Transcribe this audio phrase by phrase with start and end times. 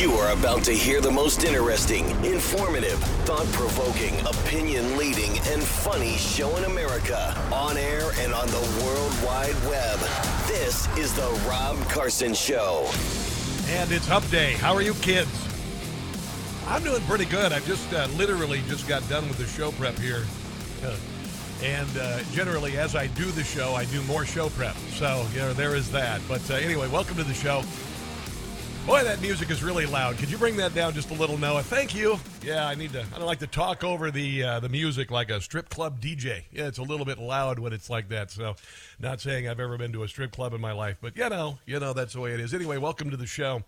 [0.00, 6.16] You are about to hear the most interesting, informative, thought provoking, opinion leading, and funny
[6.16, 9.98] show in America on air and on the World Wide Web.
[10.46, 12.88] This is The Rob Carson Show.
[13.66, 14.54] And it's Hump Day.
[14.54, 15.28] How are you, kids?
[16.66, 17.52] I'm doing pretty good.
[17.52, 20.24] I just uh, literally just got done with the show prep here.
[21.62, 24.74] And uh, generally, as I do the show, I do more show prep.
[24.94, 26.22] So, you know, there is that.
[26.26, 27.62] But uh, anyway, welcome to the show.
[28.90, 30.18] Boy, that music is really loud.
[30.18, 31.62] Could you bring that down just a little, Noah?
[31.62, 32.18] Thank you.
[32.42, 33.02] Yeah, I need to.
[33.14, 36.42] I don't like to talk over the uh, the music like a strip club DJ.
[36.50, 38.32] Yeah, it's a little bit loud when it's like that.
[38.32, 38.56] So,
[38.98, 41.60] not saying I've ever been to a strip club in my life, but you know,
[41.66, 42.52] you know that's the way it is.
[42.52, 43.62] Anyway, welcome to the show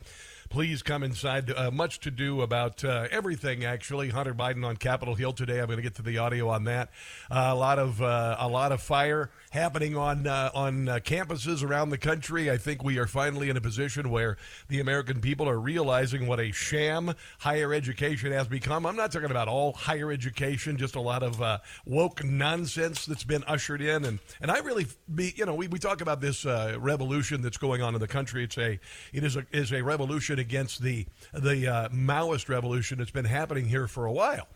[0.52, 1.50] please come inside.
[1.50, 3.64] Uh, much to do about uh, everything.
[3.64, 5.60] Actually, Hunter Biden on Capitol Hill today.
[5.60, 6.90] I'm going to get to the audio on that.
[7.30, 11.64] Uh, a lot of uh, a lot of fire happening on uh, on uh, campuses
[11.64, 12.50] around the country.
[12.50, 14.36] I think we are finally in a position where
[14.68, 18.84] the American people are realizing what a sham higher education has become.
[18.84, 21.42] I'm not talking about all higher education, just a lot of
[21.86, 24.04] woke nonsense that's been ushered in.
[24.04, 27.80] And and I really be you know we, we talk about this revolution that's going
[27.80, 28.44] on in the country.
[28.44, 28.78] It's a
[29.14, 33.64] it is a is a revolution against the the uh, Maoist revolution that's been happening
[33.64, 34.48] here for a while.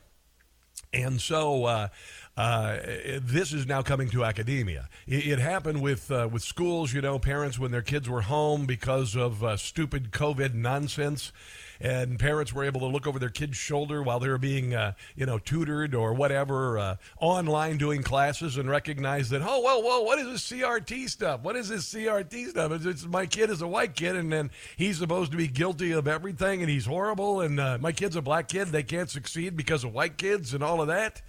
[0.93, 1.89] And so uh,
[2.37, 2.79] uh,
[3.23, 4.89] this is now coming to academia.
[5.07, 8.67] It, it happened with uh, with schools, you know, parents when their kids were home
[8.67, 11.33] because of uh, stupid COVID nonsense
[11.81, 14.93] and parents were able to look over their kid's shoulder while they were being, uh,
[15.15, 20.05] you know, tutored or whatever, uh, online doing classes and recognize that, oh, well, well,
[20.05, 21.41] what is this CRT stuff?
[21.43, 22.73] What is this CRT stuff?
[22.73, 25.93] It's, it's my kid is a white kid, and then he's supposed to be guilty
[25.93, 28.69] of everything, and he's horrible, and uh, my kid's a black kid.
[28.69, 31.23] They can't succeed because of white kids and all of that.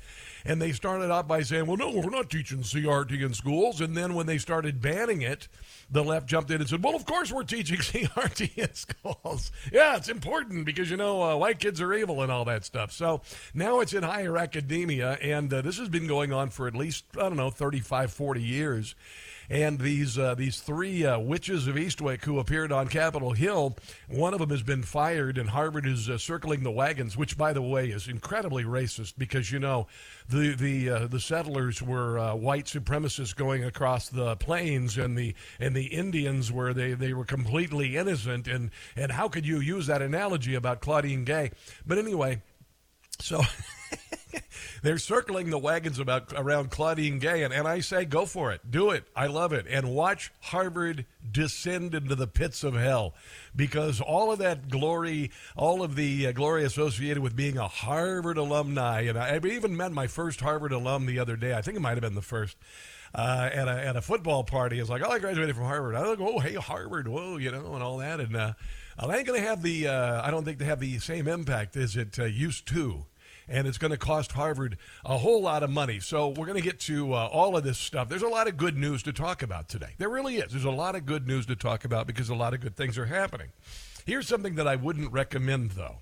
[0.45, 3.81] And they started out by saying, well, no, we're not teaching CRT in schools.
[3.81, 5.47] And then when they started banning it,
[5.89, 9.51] the left jumped in and said, well, of course we're teaching CRT in schools.
[9.71, 12.91] yeah, it's important because, you know, uh, white kids are evil and all that stuff.
[12.91, 13.21] So
[13.53, 15.17] now it's in higher academia.
[15.21, 18.41] And uh, this has been going on for at least, I don't know, 35, 40
[18.41, 18.95] years.
[19.49, 23.77] And these uh, these three uh, witches of Eastwick who appeared on Capitol Hill,
[24.09, 27.53] one of them has been fired, and Harvard is uh, circling the wagons, which, by
[27.53, 29.87] the way, is incredibly racist because you know
[30.27, 35.33] the the uh, the settlers were uh, white supremacists going across the plains, and the
[35.61, 39.87] and the Indians were they they were completely innocent, and and how could you use
[39.87, 41.51] that analogy about Claudine Gay?
[41.85, 42.41] But anyway,
[43.19, 43.41] so.
[44.83, 48.69] They're circling the wagons about around Claudine Gay, and, and I say, go for it,
[48.69, 49.05] do it.
[49.15, 53.13] I love it, and watch Harvard descend into the pits of hell,
[53.55, 58.37] because all of that glory, all of the uh, glory associated with being a Harvard
[58.37, 61.53] alumni, and I, I even met my first Harvard alum the other day.
[61.53, 62.57] I think it might have been the first.
[63.15, 65.95] Uh, at, a, at a football party, it's like, oh, I graduated from Harvard.
[65.95, 68.19] I go, oh, hey, Harvard, whoa, you know, and all that.
[68.19, 68.51] And uh,
[68.99, 71.77] I ain't going to have the, uh, I don't think they have the same impact
[71.77, 73.05] as it uh, used to
[73.47, 75.99] and it's going to cost Harvard a whole lot of money.
[75.99, 78.09] So we're going to get to uh, all of this stuff.
[78.09, 79.93] There's a lot of good news to talk about today.
[79.97, 80.51] There really is.
[80.51, 82.97] There's a lot of good news to talk about because a lot of good things
[82.97, 83.49] are happening.
[84.05, 85.97] Here's something that I wouldn't recommend, though.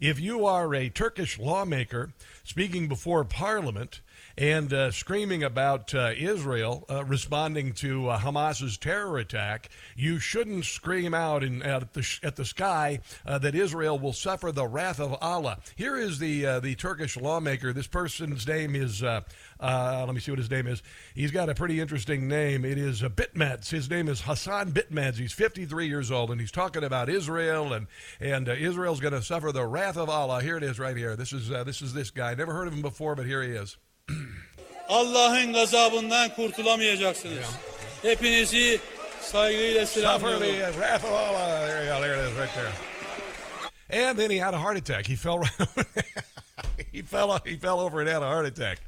[0.00, 2.12] If you are a Turkish lawmaker
[2.42, 4.00] speaking before Parliament,
[4.40, 10.64] and uh, screaming about uh, Israel uh, responding to uh, Hamas's terror attack, you shouldn't
[10.64, 14.98] scream out in, at, the, at the sky uh, that Israel will suffer the wrath
[14.98, 15.58] of Allah.
[15.76, 17.74] Here is the uh, the Turkish lawmaker.
[17.74, 19.02] This person's name is.
[19.02, 20.82] let me see what his name is.
[21.14, 22.64] He's got a pretty interesting name.
[22.64, 23.68] It is Bitmez.
[23.68, 25.16] His name is Hasan Bitmez.
[25.16, 27.88] He's 53 years old, and he's talking about Israel, and
[28.20, 30.40] and Israel's going to suffer the wrath of Allah.
[30.40, 31.14] Here it is, right here.
[31.14, 32.34] This is this is this guy.
[32.34, 33.76] Never heard of him before, but here he is.
[34.88, 37.46] Allah'ın gazabından kurtulamayacaksınız.
[38.02, 38.80] Hepinizi
[39.20, 40.42] saygıyla selamlıyorum.
[43.92, 45.06] And then he had a heart attack.
[45.06, 45.50] He fell right
[46.92, 48.78] he fell he fell over and had a heart attack.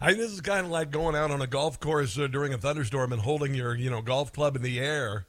[0.00, 2.52] I mean, this is kind of like going out on a golf course uh, during
[2.52, 5.26] a thunderstorm and holding your you know golf club in the air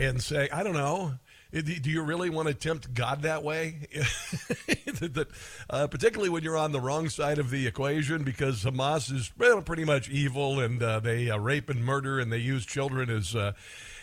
[0.00, 1.14] and say, I don't know,
[1.52, 3.86] do you really want to tempt God that way?
[5.70, 9.62] uh, particularly when you're on the wrong side of the equation, because Hamas is well,
[9.62, 13.34] pretty much evil and uh, they uh, rape and murder and they use children as
[13.34, 13.52] uh,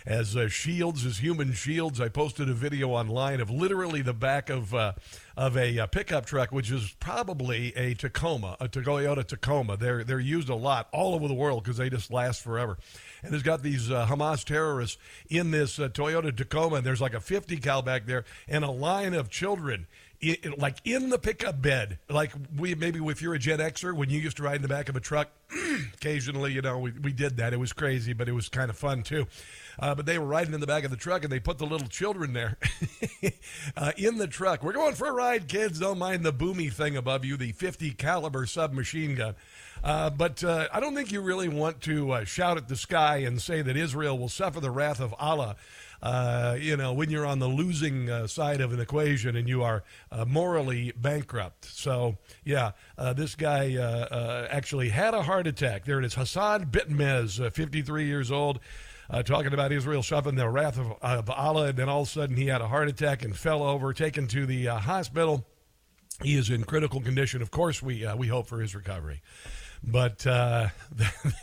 [0.05, 2.01] as uh, shields, as human shields.
[2.01, 4.93] I posted a video online of literally the back of uh,
[5.35, 9.77] of a, a, pickup truck, which is probably a Tacoma, a Toyota Tacoma.
[9.77, 12.77] They're they're used a lot all over the world because they just last forever.
[13.21, 14.97] And it's got these uh, Hamas terrorists
[15.29, 16.77] in this uh, Toyota Tacoma.
[16.77, 19.87] And there's like a 50 cal back there, and a line of children
[20.57, 24.19] like in the pickup bed, like we maybe if you're a Gen Xer, when you
[24.19, 25.29] used to ride in the back of a truck,
[25.93, 27.53] occasionally, you know, we, we did that.
[27.53, 29.27] It was crazy, but it was kind of fun too.
[29.79, 31.65] Uh, but they were riding in the back of the truck and they put the
[31.65, 32.57] little children there
[33.77, 34.63] uh, in the truck.
[34.63, 35.79] We're going for a ride, kids.
[35.79, 39.35] Don't mind the boomy thing above you, the 50 caliber submachine gun.
[39.83, 43.17] Uh, but uh, I don't think you really want to uh, shout at the sky
[43.17, 45.55] and say that Israel will suffer the wrath of Allah.
[46.03, 49.63] Uh, you know, when you're on the losing uh, side of an equation and you
[49.63, 51.63] are uh, morally bankrupt.
[51.63, 55.85] So, yeah, uh, this guy uh, actually had a heart attack.
[55.85, 56.13] There it is.
[56.13, 58.59] Hasan Bitmez, 53 years old
[59.09, 62.11] uh, talking about Israel suffering the wrath of, of, Allah, and then all of a
[62.11, 65.45] sudden he had a heart attack and fell over, taken to the uh, hospital.
[66.21, 67.41] He is in critical condition.
[67.41, 69.21] Of course, we uh, we hope for his recovery.
[69.85, 70.69] But uh,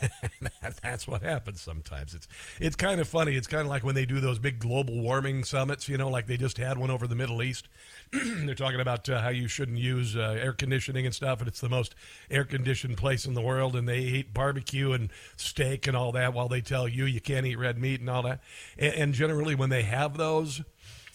[0.81, 2.15] that's what happens sometimes.
[2.15, 2.27] It's
[2.59, 3.35] it's kind of funny.
[3.35, 6.25] It's kind of like when they do those big global warming summits, you know, like
[6.25, 7.67] they just had one over the Middle East.
[8.11, 11.61] They're talking about uh, how you shouldn't use uh, air conditioning and stuff, and it's
[11.61, 11.93] the most
[12.31, 16.33] air conditioned place in the world, and they eat barbecue and steak and all that
[16.33, 18.41] while they tell you you can't eat red meat and all that.
[18.77, 20.61] And, and generally, when they have those,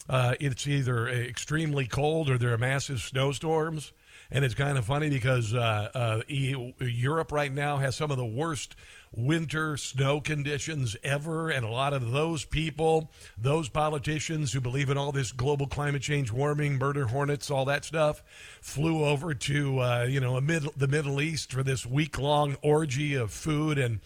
[0.09, 3.91] uh, it's either extremely cold or there are massive snowstorms
[4.31, 8.25] and it's kind of funny because uh, uh, Europe right now has some of the
[8.25, 8.75] worst
[9.15, 14.97] winter snow conditions ever, and a lot of those people, those politicians who believe in
[14.97, 18.23] all this global climate change, warming, murder hornets, all that stuff,
[18.61, 23.15] flew over to uh, you know mid- the Middle East for this week long orgy
[23.15, 23.99] of food and.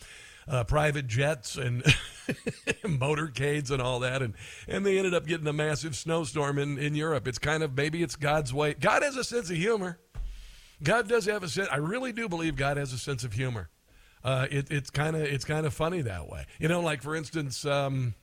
[0.48, 1.84] Uh, private jets and
[2.84, 4.34] motorcades and all that, and
[4.68, 7.28] and they ended up getting a massive snowstorm in in Europe.
[7.28, 8.74] It's kind of maybe it's God's way.
[8.74, 10.00] God has a sense of humor.
[10.84, 11.70] God does have a sense.
[11.72, 13.70] I really do believe God has a sense of humor.
[14.24, 16.46] Uh, it, it's kind of it's kind of funny that way.
[16.60, 18.14] You know, like for instance, um,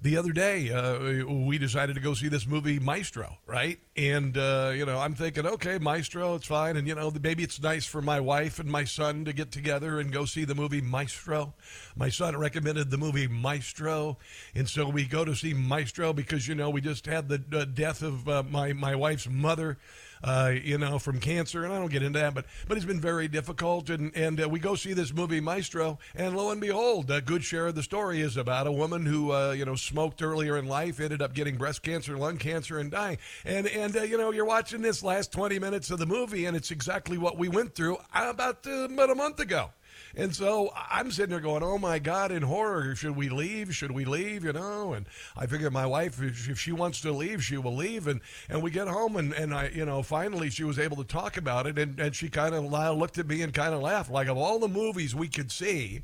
[0.00, 3.78] the other day uh, we decided to go see this movie Maestro, right?
[3.96, 7.60] And uh, you know, I'm thinking, okay, Maestro, it's fine, and you know, maybe it's
[7.60, 10.80] nice for my wife and my son to get together and go see the movie
[10.80, 11.54] Maestro.
[11.96, 14.18] My son recommended the movie Maestro,
[14.54, 18.02] and so we go to see Maestro because you know we just had the death
[18.02, 19.78] of uh, my my wife's mother
[20.22, 23.00] uh, you know, from cancer, and I don't get into that, but but it's been
[23.00, 23.90] very difficult.
[23.90, 27.44] And and uh, we go see this movie Maestro, and lo and behold, a good
[27.44, 30.66] share of the story is about a woman who uh, you know smoked earlier in
[30.66, 33.18] life, ended up getting breast cancer, lung cancer, and dying.
[33.44, 36.56] And and uh, you know, you're watching this last 20 minutes of the movie, and
[36.56, 39.70] it's exactly what we went through about uh, about a month ago.
[40.16, 43.74] And so I'm sitting there going, oh my God, in horror, should we leave?
[43.74, 44.44] Should we leave?
[44.44, 45.06] You know, and
[45.36, 48.06] I figure my wife, if she wants to leave, she will leave.
[48.06, 51.04] And, and we get home and, and I, you know, finally she was able to
[51.04, 51.78] talk about it.
[51.78, 52.64] And, and she kind of
[52.96, 56.02] looked at me and kind of laughed like of all the movies we could see,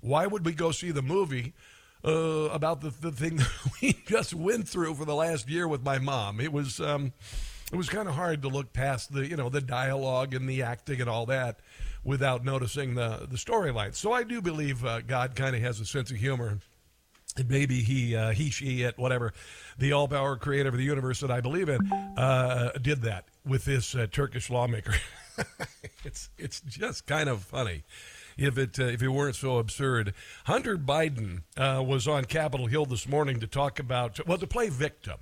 [0.00, 1.52] why would we go see the movie?
[2.04, 3.40] Uh, about the, the thing
[3.82, 6.40] we just went through for the last year with my mom.
[6.40, 7.12] It was um,
[7.72, 10.62] it was kind of hard to look past the you know the dialogue and the
[10.62, 11.60] acting and all that
[12.04, 13.94] without noticing the the storyline.
[13.94, 16.58] So I do believe uh, God kind of has a sense of humor.
[17.38, 19.34] And maybe he, uh, he, she, it, whatever,
[19.76, 23.94] the all-power creator of the universe that I believe in, uh, did that with this
[23.94, 24.94] uh, Turkish lawmaker.
[26.04, 27.84] it's it's just kind of funny
[28.38, 30.14] if it uh, if it weren't so absurd.
[30.44, 34.70] Hunter Biden uh, was on Capitol Hill this morning to talk about well to play
[34.70, 35.16] victim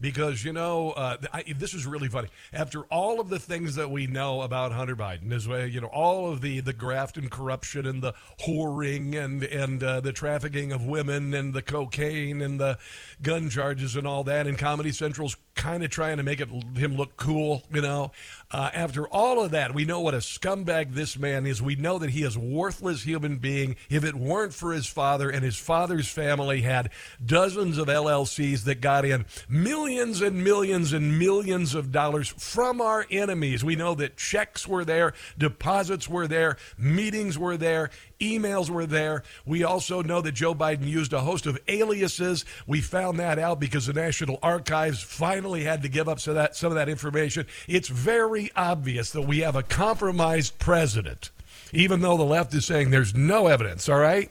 [0.00, 2.28] because you know uh, I, this is really funny.
[2.52, 5.88] After all of the things that we know about Hunter Biden, as well, you know,
[5.88, 10.72] all of the the graft and corruption and the whoring and and uh, the trafficking
[10.72, 12.78] of women and the cocaine and the
[13.22, 16.96] gun charges and all that, and Comedy Central's kind of trying to make it him
[16.96, 18.12] look cool, you know.
[18.50, 21.60] Uh, after all of that, we know what a scumbag this man is.
[21.60, 23.76] We know that he is a worthless human being.
[23.90, 26.88] If it weren't for his father and his father's family had
[27.24, 32.80] dozens of LLCs that got in millions millions and millions and millions of dollars from
[32.80, 33.64] our enemies.
[33.64, 39.22] We know that checks were there, deposits were there, meetings were there, emails were there.
[39.46, 42.44] We also know that Joe Biden used a host of aliases.
[42.66, 46.36] We found that out because the National Archives finally had to give up some of
[46.36, 47.46] that, some of that information.
[47.66, 51.30] It's very obvious that we have a compromised president,
[51.72, 54.30] even though the left is saying there's no evidence, all right?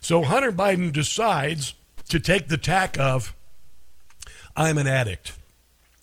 [0.00, 1.74] So Hunter Biden decides
[2.08, 3.34] to take the tack of,
[4.56, 5.32] I'm an addict.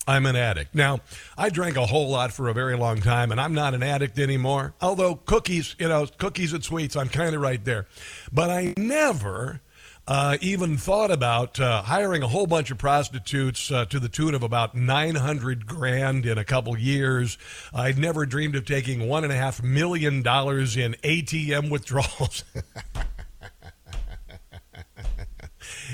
[0.07, 0.73] I'm an addict.
[0.73, 1.01] Now,
[1.37, 4.17] I drank a whole lot for a very long time, and I'm not an addict
[4.17, 4.73] anymore.
[4.81, 7.87] Although cookies, you know, cookies and sweets, I'm kind of right there.
[8.31, 9.59] But I never
[10.07, 14.33] uh, even thought about uh, hiring a whole bunch of prostitutes uh, to the tune
[14.33, 17.37] of about 900 grand in a couple years.
[17.73, 22.45] I'd never dreamed of taking one and a half million dollars in ATM withdrawals.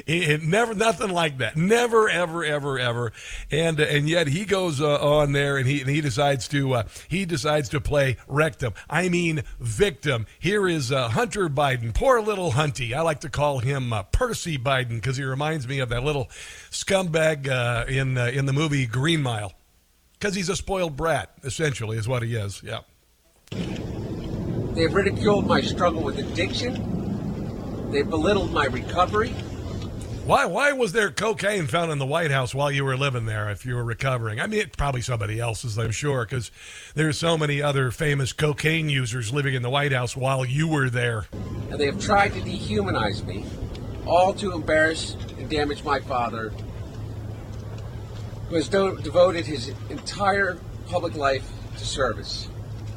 [0.06, 1.56] It, it never, nothing like that.
[1.56, 3.12] Never, ever, ever, ever.
[3.52, 6.74] And uh, and yet he goes uh, on there and he and he decides to
[6.74, 8.74] uh, he decides to play rectum.
[8.90, 10.26] I mean victim.
[10.40, 12.94] Here is uh, Hunter Biden, poor little Hunty.
[12.94, 16.26] I like to call him uh, Percy Biden because he reminds me of that little
[16.72, 19.54] scumbag uh, in in the movie Green Mile.
[20.14, 22.64] Because he's a spoiled brat, essentially, is what he is.
[22.64, 22.80] Yeah.
[23.52, 27.92] They've ridiculed my struggle with addiction.
[27.92, 29.36] They've belittled my recovery.
[30.26, 33.50] Why why was there cocaine found in the White House while you were living there
[33.50, 34.40] if you were recovering?
[34.40, 36.50] I mean, it's probably somebody else's, I'm sure, because
[36.96, 40.90] there's so many other famous cocaine users living in the White House while you were
[40.90, 41.26] there.
[41.70, 43.46] And they have tried to dehumanize me,
[44.06, 46.54] all to embarrass and damage my father,
[48.48, 52.48] who has do- devoted his entire public life to service.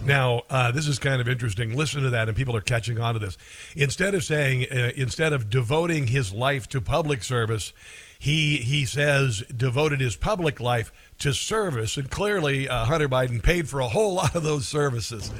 [0.07, 1.77] Now, uh, this is kind of interesting.
[1.77, 3.37] Listen to that, and people are catching on to this.
[3.75, 7.73] Instead of saying, uh, instead of devoting his life to public service,
[8.19, 13.69] he he says devoted his public life to service, and clearly uh, Hunter Biden paid
[13.69, 15.33] for a whole lot of those services.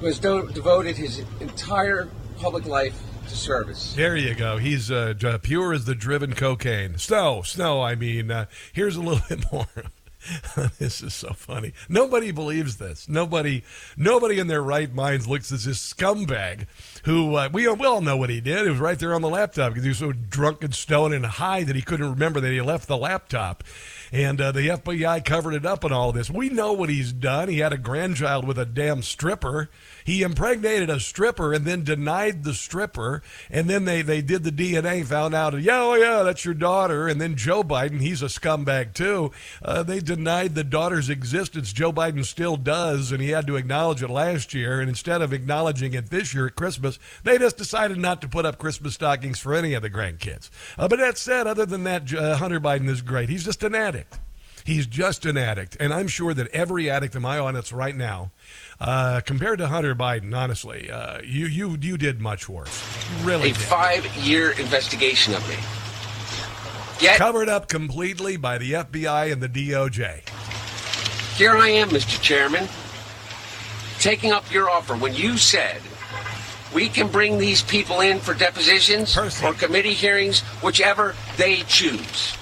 [0.00, 2.08] Who has do- devoted his entire
[2.38, 3.94] public life to service.
[3.94, 4.56] There you go.
[4.58, 6.98] He's uh, pure as the driven cocaine.
[6.98, 7.82] Snow, snow.
[7.82, 9.66] I mean, uh, here's a little bit more.
[10.78, 11.72] this is so funny.
[11.88, 13.08] Nobody believes this.
[13.08, 13.62] Nobody,
[13.96, 16.66] nobody in their right minds looks at this scumbag
[17.04, 18.66] who uh, we, we all know what he did.
[18.66, 21.24] It was right there on the laptop because he was so drunk and stoned and
[21.24, 23.64] high that he couldn't remember that he left the laptop.
[24.12, 26.28] And uh, the FBI covered it up and all this.
[26.28, 27.48] We know what he's done.
[27.48, 29.70] He had a grandchild with a damn stripper.
[30.04, 33.22] He impregnated a stripper and then denied the stripper.
[33.48, 37.06] And then they, they did the DNA, found out, yeah, oh, yeah, that's your daughter.
[37.06, 39.30] And then Joe Biden, he's a scumbag too.
[39.62, 41.72] Uh, they denied the daughter's existence.
[41.72, 44.80] Joe Biden still does, and he had to acknowledge it last year.
[44.80, 46.89] And instead of acknowledging it this year at Christmas,
[47.24, 50.50] they just decided not to put up Christmas stockings for any of the grandkids.
[50.78, 53.28] Uh, but that said, other than that, uh, Hunter Biden is great.
[53.28, 54.18] He's just an addict.
[54.64, 55.76] He's just an addict.
[55.80, 58.30] And I'm sure that every addict in my audience right now,
[58.78, 62.84] uh, compared to Hunter Biden, honestly, uh, you, you, you did much worse.
[63.22, 65.56] Really A five year investigation of me.
[67.00, 70.20] Yet, Covered up completely by the FBI and the DOJ.
[71.36, 72.20] here I am, Mr.
[72.20, 72.68] Chairman,
[73.98, 75.80] taking up your offer when you said
[76.74, 79.44] we can bring these people in for depositions Percy.
[79.44, 82.36] or committee hearings, whichever they choose.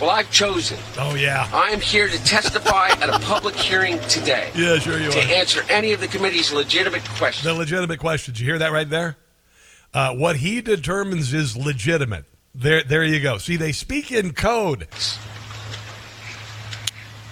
[0.00, 0.78] Well, I've chosen.
[0.98, 1.48] Oh, yeah.
[1.54, 5.22] I'm here to testify at a public hearing today Yeah, sure you to are.
[5.22, 7.44] To answer any of the committee's legitimate questions.
[7.44, 8.38] The legitimate questions.
[8.38, 9.16] You hear that right there?
[9.94, 12.26] Uh, what he determines is legitimate.
[12.54, 13.38] There, there you go.
[13.38, 14.86] See, they speak in code.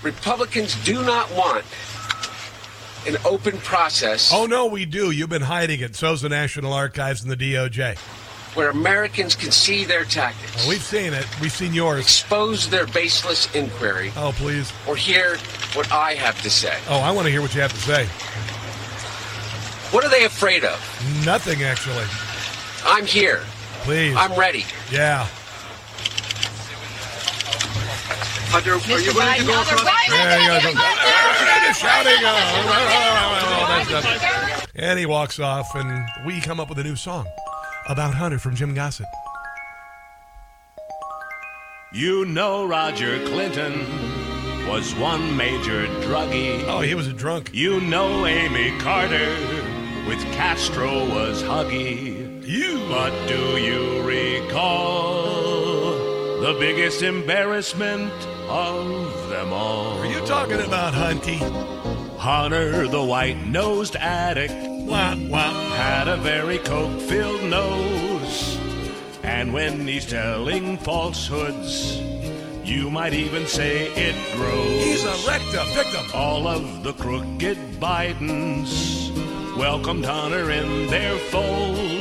[0.02, 1.64] Republicans do not want
[3.06, 5.10] an open process Oh no, we do.
[5.10, 5.94] You've been hiding it.
[5.96, 7.96] So's the National Archives and the DOJ.
[8.54, 11.26] where Americans can see their tactics, oh, We've seen it.
[11.40, 12.00] We've seen yours.
[12.00, 14.72] expose their baseless inquiry, Oh please.
[14.86, 15.36] or hear
[15.74, 16.76] what I have to say.
[16.88, 18.06] Oh, I want to hear what you have to say.
[19.94, 20.78] What are they afraid of?
[21.24, 22.04] Nothing actually.
[22.86, 23.40] I'm here.
[23.82, 24.14] Please.
[24.16, 24.64] I'm ready.
[24.90, 25.26] yeah.
[28.54, 29.82] Hunter, are you ready to go across?
[30.08, 31.33] There you go.
[31.66, 32.20] Ah, Shouting.
[32.22, 32.60] Oh.
[34.76, 37.26] And he walks off, and we come up with a new song
[37.88, 39.06] about Hunter from Jim Gossett.
[41.92, 46.64] You know Roger Clinton was one major druggie.
[46.66, 47.50] Oh, he was a drunk.
[47.54, 49.30] You know Amy Carter
[50.08, 52.44] with Castro was huggy.
[52.44, 52.84] You.
[52.88, 55.22] But do you recall
[56.40, 58.12] the biggest embarrassment
[58.54, 59.98] of them all?
[59.98, 61.38] Are you talking about Hunty?
[62.18, 64.54] Hunter, the white-nosed addict,
[64.88, 65.52] Wah, wah.
[65.74, 68.56] had a very coke-filled nose.
[69.22, 72.00] And when he's telling falsehoods,
[72.64, 74.84] You might even say it grows.
[74.84, 76.06] He's a rectum victim.
[76.14, 79.12] All of the crooked Bidens
[79.58, 81.93] welcomed Hunter in their fold.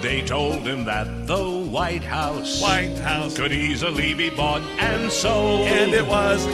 [0.00, 3.36] They told him that the White House, White House.
[3.36, 5.62] could easily be bought and sold.
[5.62, 6.44] And it was.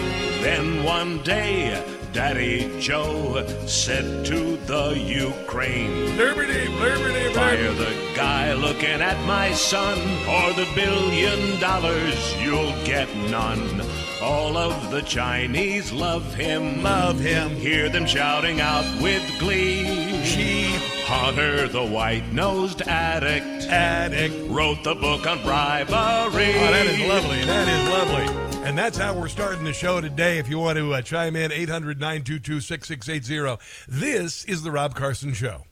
[0.41, 1.85] Then one day,
[2.15, 9.99] Daddy Joe said to the Ukraine, Liberty, liberty, Fire the guy looking at my son,
[10.29, 13.84] or the billion dollars you'll get none.
[14.25, 17.51] All of the Chinese love him, Love him.
[17.51, 20.25] hear them shouting out with glee.
[20.25, 20.65] She
[21.05, 24.35] Hunter, the white-nosed addict, addict.
[24.51, 26.55] wrote the book on bribery.
[26.57, 27.45] Oh, that is lovely.
[27.45, 28.65] That is lovely.
[28.67, 30.39] And that's how we're starting the show today.
[30.39, 33.63] If you want to uh, chime in, 800 922 6680.
[33.87, 35.65] This is The Rob Carson Show.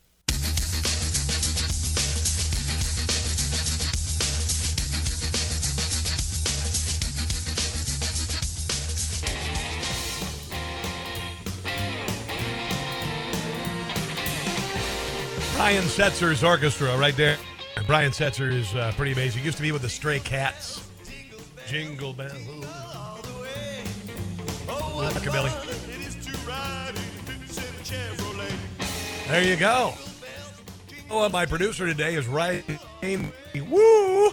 [15.62, 17.38] Brian Setzer's orchestra right there.
[17.86, 19.42] Brian Setzer is uh, pretty amazing.
[19.42, 20.90] He used to be with the Stray Cats.
[21.68, 22.32] Jingle bells.
[29.28, 29.94] There you go.
[31.08, 32.64] Oh, my producer today is Ryan.
[33.54, 34.32] Woo!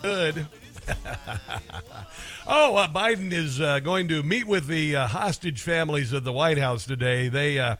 [0.00, 0.46] Good.
[2.46, 6.32] oh, uh, Biden is uh, going to meet with the uh, hostage families of the
[6.32, 7.28] White House today.
[7.28, 7.76] They, uh,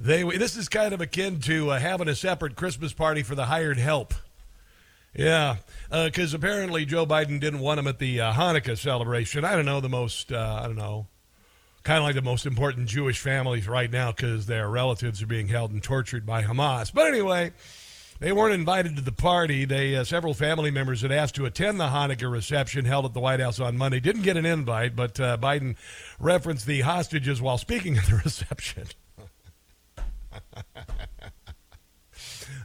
[0.00, 0.22] they.
[0.22, 3.78] This is kind of akin to uh, having a separate Christmas party for the hired
[3.78, 4.14] help.
[5.14, 5.56] Yeah,
[5.90, 9.44] because apparently Joe Biden didn't want them at the uh, Hanukkah celebration.
[9.44, 10.32] I don't know the most.
[10.32, 11.06] Uh, I don't know.
[11.84, 15.48] Kind of like the most important Jewish families right now because their relatives are being
[15.48, 16.92] held and tortured by Hamas.
[16.92, 17.52] But anyway,
[18.20, 19.64] they weren't invited to the party.
[19.64, 23.20] They uh, several family members had asked to attend the Hanukkah reception held at the
[23.20, 24.00] White House on Monday.
[24.00, 25.76] Didn't get an invite, but uh, Biden
[26.18, 28.86] referenced the hostages while speaking at the reception.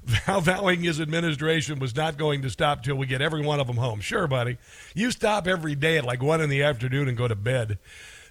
[0.03, 3.67] Vow- vowing his administration was not going to stop till we get every one of
[3.67, 3.99] them home.
[4.01, 4.57] Sure, buddy.
[4.95, 7.79] You stop every day at like one in the afternoon and go to bed.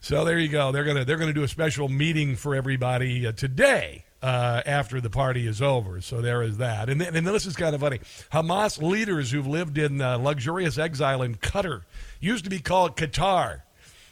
[0.01, 0.71] So there you go.
[0.71, 5.11] They're gonna they're gonna do a special meeting for everybody uh, today uh, after the
[5.11, 6.01] party is over.
[6.01, 6.89] So there is that.
[6.89, 8.01] And then, and this is kind of funny.
[8.33, 11.83] Hamas leaders who've lived in uh, luxurious exile in Qatar
[12.21, 13.63] used to be called Qatar.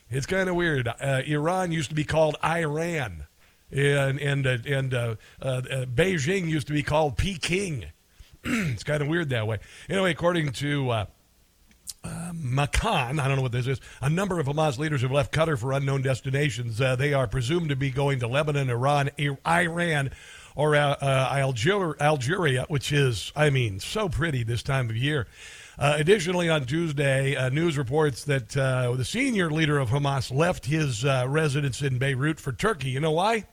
[0.09, 0.87] It's kind of weird.
[0.89, 3.27] Uh, Iran used to be called Iran,
[3.73, 7.87] and and uh, and uh, Beijing used to be called Peking.
[8.45, 9.59] it's kind of weird that way.
[9.89, 11.07] Anyway, according to
[12.07, 15.33] uh, Makan, I don't know what this is, a number of Hamas leaders have left
[15.33, 16.81] Qatar for unknown destinations.
[16.81, 19.11] Uh, they are presumed to be going to Lebanon, Iran,
[19.47, 20.11] Iran,
[20.55, 25.27] or uh, uh, Alger- Algeria, which is, I mean, so pretty this time of year.
[25.79, 31.05] Uh, additionally, on Tuesday, uh, news reports that the senior leader of Hamas left his
[31.05, 32.91] residence in Beirut for Turkey.
[32.91, 33.45] You know why?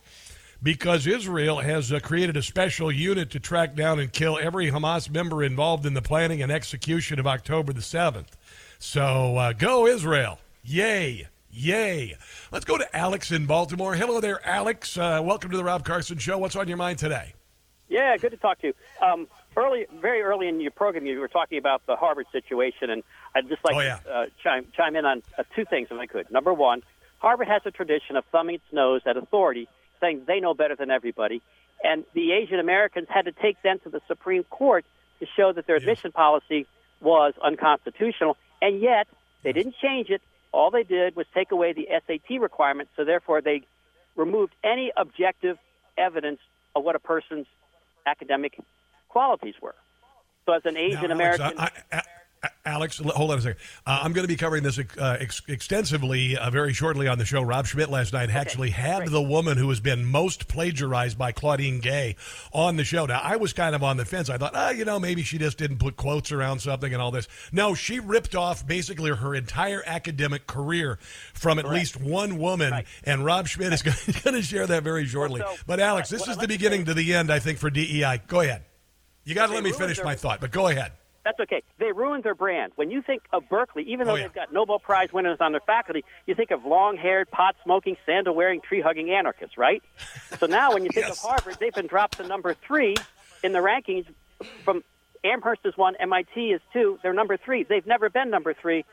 [0.63, 5.09] because Israel has uh, created a special unit to track down and kill every Hamas
[5.09, 8.27] member involved in the planning and execution of October the 7th.
[8.86, 10.39] So uh, go Israel.
[10.65, 11.26] Yay.
[11.50, 12.17] Yay.
[12.52, 13.96] Let's go to Alex in Baltimore.
[13.96, 14.98] Hello there, Alex.
[14.98, 16.38] Uh, welcome to the Rob Carson Show.
[16.38, 17.34] What's on your mind today?
[17.88, 18.74] Yeah, good to talk to you.
[19.02, 23.04] Um, early, very early in your program, you were talking about the Harvard situation, and
[23.34, 24.00] I'd just like Oh, yeah.
[24.00, 26.30] to uh, chime, chime in on uh, two things, if I could.
[26.30, 26.84] Number one,
[27.19, 29.69] Harvard has a tradition of thumbing its nose at authority,
[30.02, 31.41] saying they know better than everybody,
[31.86, 34.84] and the Asian Americans had to take them to the Supreme Court
[35.22, 36.67] to show that their admission policy
[37.00, 39.08] was unconstitutional, and yet
[39.43, 40.21] they didn't change it.
[40.54, 43.63] All they did was take away the SAT requirement, so therefore they
[44.15, 45.58] removed any objective
[45.97, 46.39] evidence
[46.76, 47.45] of what a person's
[48.08, 48.58] academic
[49.10, 49.76] qualities were.
[50.45, 51.54] So, as an Asian American,
[52.65, 53.60] Alex, hold on a second.
[53.86, 57.25] Uh, I'm going to be covering this uh, ex- extensively uh, very shortly on the
[57.25, 57.41] show.
[57.41, 59.12] Rob Schmitt last night actually had great.
[59.12, 62.15] the woman who has been most plagiarized by Claudine Gay
[62.53, 63.06] on the show.
[63.06, 64.29] Now, I was kind of on the fence.
[64.29, 67.12] I thought, ah, you know, maybe she just didn't put quotes around something and all
[67.12, 67.27] this.
[67.51, 70.99] No, she ripped off basically her entire academic career
[71.34, 72.86] from at least one woman, Right.
[73.03, 73.82] and Rob Schmitt is
[74.23, 75.41] going to share that very shortly.
[75.41, 77.69] so, but, Alex, this what is the beginning say- to the end, I think, for
[77.69, 78.21] DEI.
[78.27, 78.63] Go ahead.
[79.25, 80.91] You got to let me finish my thought, but go ahead.
[81.23, 81.63] That's okay.
[81.79, 82.73] They ruined their brand.
[82.75, 84.23] When you think of Berkeley, even oh, though Oh, yeah.
[84.23, 89.09] they've got Nobel Prize winners on their faculty, you think of long-haired, pot-smoking, sandal-wearing, tree-hugging
[89.12, 89.81] anarchists, right?
[90.39, 91.23] So now, when you think Yes.
[91.23, 92.95] of Harvard, they've been dropped to number three
[93.43, 94.05] in the rankings.
[94.65, 94.83] From
[95.23, 96.99] Amherst is one, MIT is two.
[97.03, 97.63] They're number three.
[97.63, 98.83] They've never been number three.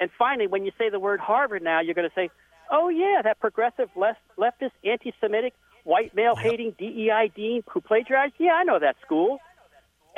[0.00, 2.30] And finally, when you say the word Harvard now, you're going to say,
[2.70, 5.52] "Oh yeah, that progressive left, leftist, anti-Semitic,
[5.84, 8.34] white male-hating DEI dean who plagiarized.
[8.38, 9.40] Yeah, I know that school."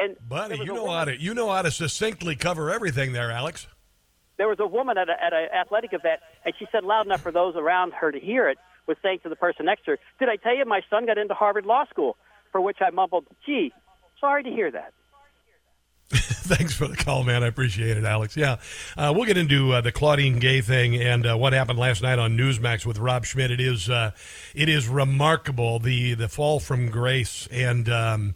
[0.02, 3.30] And Buddy, you know woman- how to you know how to succinctly cover everything there,
[3.30, 3.66] Alex.
[4.38, 7.20] there was a woman at a, at an athletic event, and she said loud enough
[7.20, 9.98] for those around her to hear it, was saying to the person next to her,
[10.18, 12.16] Did I tell you my son got into Harvard Law School?
[12.52, 13.72] For which I mumbled, Gee,
[14.18, 14.92] sorry to hear that.
[16.12, 17.44] Thanks for the call, man.
[17.44, 18.36] I appreciate it, Alex.
[18.36, 18.56] Yeah,
[18.96, 22.18] uh, we'll get into uh, the Claudine Gay thing and uh, what happened last night
[22.18, 23.52] on Newsmax with Rob Schmitt.
[23.52, 24.10] It is uh,
[24.52, 27.88] it is remarkable the the fall from grace and.
[27.88, 28.34] Um,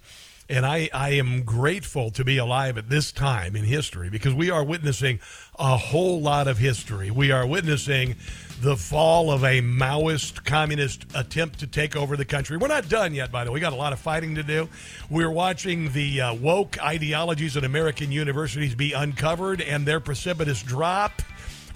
[0.48, 4.50] and I, I am grateful to be alive at this time in history because we
[4.50, 5.20] are witnessing
[5.58, 7.10] a whole lot of history.
[7.10, 8.16] We are witnessing
[8.60, 12.56] the fall of a Maoist communist attempt to take over the country.
[12.56, 13.54] We're not done yet, by the way.
[13.54, 14.68] We got a lot of fighting to do.
[15.10, 21.22] We're watching the uh, woke ideologies at American universities be uncovered and their precipitous drop.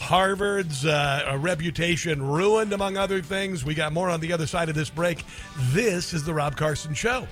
[0.00, 3.64] Harvard's uh, reputation ruined, among other things.
[3.64, 5.24] We got more on the other side of this break.
[5.72, 7.26] This is The Rob Carson Show.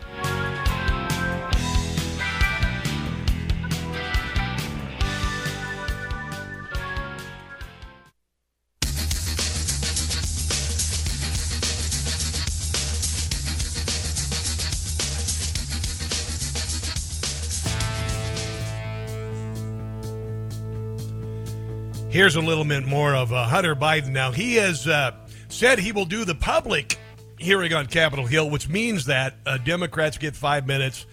[22.16, 24.08] Here's a little bit more of uh, Hunter Biden.
[24.08, 25.10] Now, he has uh,
[25.50, 26.98] said he will do the public
[27.38, 31.04] hearing on Capitol Hill, which means that uh, Democrats get five minutes,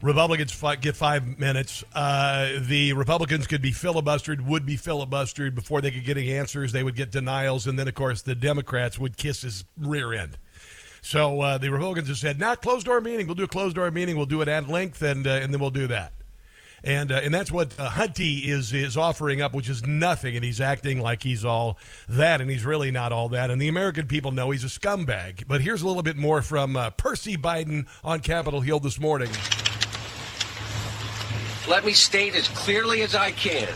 [0.00, 1.84] Republicans get five minutes.
[1.94, 6.72] Uh, the Republicans could be filibustered, would be filibustered before they could get any answers.
[6.72, 10.38] They would get denials, and then, of course, the Democrats would kiss his rear end.
[11.02, 13.26] So uh, the Republicans have said, "Not closed door meeting.
[13.26, 14.16] We'll do a closed door meeting.
[14.16, 16.14] We'll do it at length, and uh, and then we'll do that."
[16.84, 20.44] And uh, and that's what uh, Hunty is is offering up, which is nothing, and
[20.44, 23.50] he's acting like he's all that, and he's really not all that.
[23.50, 25.46] And the American people know he's a scumbag.
[25.46, 29.30] But here's a little bit more from uh, Percy Biden on Capitol Hill this morning.
[31.68, 33.68] Let me state as clearly as I can.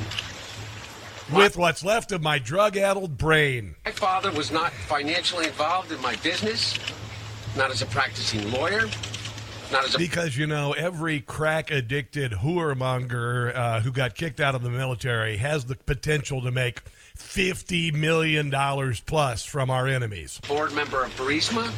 [1.33, 3.75] With what's left of my drug-addled brain.
[3.85, 6.79] My father was not financially involved in my business,
[7.57, 8.87] not as a practicing lawyer,
[9.75, 14.71] a because you know every crack addicted whoremonger uh, who got kicked out of the
[14.71, 16.81] military has the potential to make
[17.17, 20.41] fifty million dollars plus from our enemies.
[20.49, 21.71] board member of Burisma,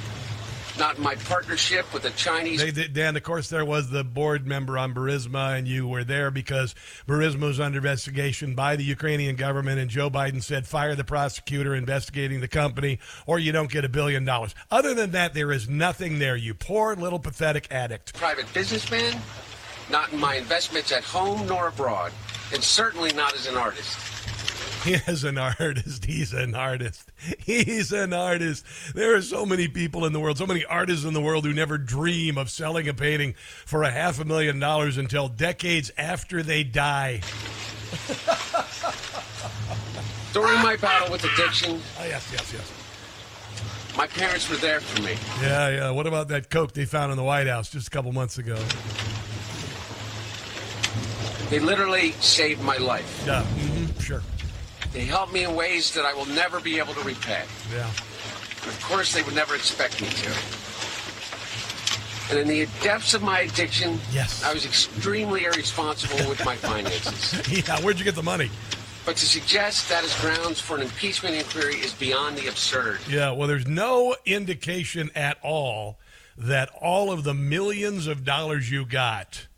[0.78, 2.60] not in my partnership with the Chinese.
[2.60, 6.04] They, they- Dan, of course, there was the board member on Burisma, and you were
[6.04, 6.74] there because
[7.06, 11.74] Burisma was under investigation by the Ukrainian government, and Joe Biden said, fire the prosecutor
[11.74, 14.54] investigating the company, or you don't get a billion dollars.
[14.70, 18.14] Other than that, there is nothing there, you poor little pathetic addict.
[18.14, 19.20] private businessman,
[19.90, 22.12] not in my investments at home nor abroad,
[22.52, 23.96] and certainly not as an artist.
[24.90, 26.04] He is an artist.
[26.04, 27.10] He's an artist.
[27.38, 28.64] He's an artist.
[28.94, 31.54] There are so many people in the world, so many artists in the world who
[31.54, 36.42] never dream of selling a painting for a half a million dollars until decades after
[36.42, 37.22] they die.
[40.34, 42.72] During my battle with addiction, Oh, yes, yes, yes.
[43.96, 45.14] my parents were there for me.
[45.40, 45.90] Yeah, yeah.
[45.90, 48.56] What about that Coke they found in the White House just a couple months ago?
[51.50, 53.22] They literally saved my life.
[53.26, 54.22] Yeah, hmm sure.
[54.94, 57.42] They helped me in ways that I will never be able to repay.
[57.72, 57.84] Yeah.
[58.62, 60.30] And of course, they would never expect me to.
[62.30, 64.42] And in the depths of my addiction, Yes.
[64.44, 67.34] I was extremely irresponsible with my finances.
[67.68, 68.50] Yeah, where'd you get the money?
[69.04, 73.00] But to suggest that is grounds for an impeachment inquiry is beyond the absurd.
[73.08, 75.98] Yeah, well, there's no indication at all
[76.38, 79.48] that all of the millions of dollars you got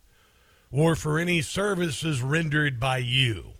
[0.70, 3.52] were for any services rendered by you.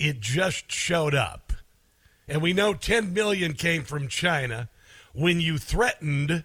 [0.00, 1.52] It just showed up.
[2.26, 4.70] And we know 10 million came from China
[5.12, 6.44] when you threatened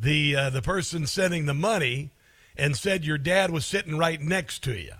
[0.00, 2.12] the uh, the person sending the money
[2.56, 4.92] and said your dad was sitting right next to you.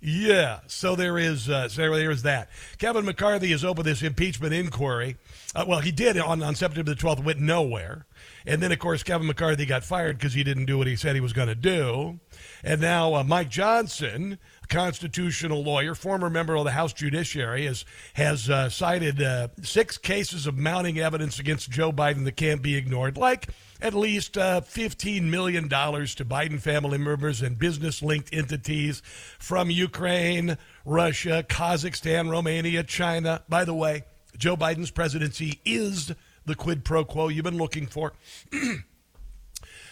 [0.00, 2.48] Yeah, so there is uh, so there is that.
[2.78, 5.16] Kevin McCarthy has opened this impeachment inquiry.
[5.54, 8.06] Uh, well, he did on, on September the 12th, went nowhere.
[8.46, 11.16] And then, of course, Kevin McCarthy got fired because he didn't do what he said
[11.16, 12.20] he was going to do.
[12.62, 14.38] And now uh, Mike Johnson,
[14.68, 20.46] constitutional lawyer, former member of the House Judiciary, has, has uh, cited uh, six cases
[20.46, 23.48] of mounting evidence against Joe Biden that can't be ignored, like
[23.80, 29.02] at least uh, $15 million to Biden family members and business linked entities
[29.38, 33.42] from Ukraine, Russia, Kazakhstan, Romania, China.
[33.48, 34.04] By the way,
[34.36, 36.12] Joe Biden's presidency is
[36.44, 38.14] the quid pro quo you've been looking for.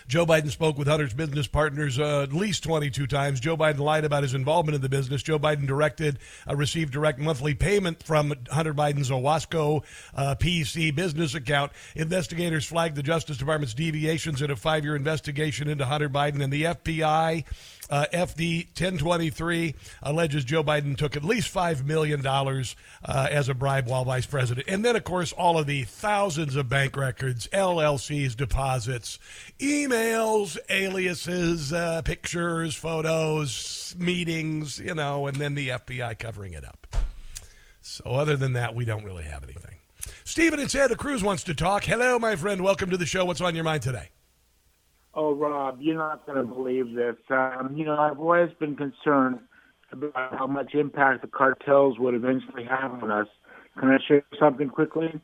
[0.08, 3.40] Joe Biden spoke with Hunter's business partners uh, at least 22 times.
[3.40, 5.22] Joe Biden lied about his involvement in the business.
[5.22, 9.82] Joe Biden directed, uh, received direct monthly payment from Hunter Biden's Owasco
[10.14, 11.72] uh, PC business account.
[11.96, 16.52] Investigators flagged the Justice Department's deviations in a five year investigation into Hunter Biden, and
[16.52, 17.44] the FBI
[17.88, 23.86] Uh, FD 1023 alleges Joe Biden took at least $5 million uh, as a bribe
[23.86, 24.66] while vice president.
[24.68, 29.18] And then, of course, all of the thousands of bank records, LLCs, deposits,
[29.58, 36.86] emails, aliases, uh, pictures, photos, meetings, you know, and then the FBI covering it up.
[37.80, 39.76] So, other than that, we don't really have anything.
[40.24, 41.84] Stephen in Santa Cruz wants to talk.
[41.84, 42.62] Hello, my friend.
[42.62, 43.24] Welcome to the show.
[43.24, 44.10] What's on your mind today?
[45.16, 47.16] Oh, Rob, you're not going to believe this.
[47.30, 49.38] Um, you know, I've always been concerned
[49.90, 53.26] about how much impact the cartels would eventually have on us.
[53.80, 55.18] Can I share something quickly?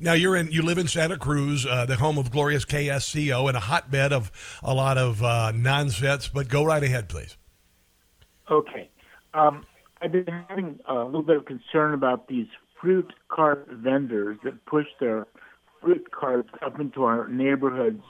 [0.00, 0.50] Now you're in.
[0.50, 4.32] You live in Santa Cruz, uh, the home of glorious KSCO, and a hotbed of
[4.62, 6.28] a lot of uh, nonsense.
[6.28, 7.36] But go right ahead, please.
[8.50, 8.90] Okay,
[9.34, 9.64] um,
[10.02, 12.46] I've been having a little bit of concern about these
[12.80, 15.26] fruit cart vendors that push their
[15.80, 18.02] fruit carts up into our neighborhoods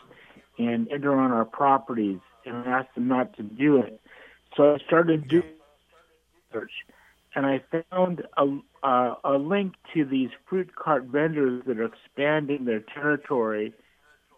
[0.66, 4.00] and enter on our properties and ask them not to do it.
[4.56, 5.44] So I started doing
[6.52, 6.72] research,
[7.34, 12.64] and I found a, uh, a link to these fruit cart vendors that are expanding
[12.64, 13.72] their territory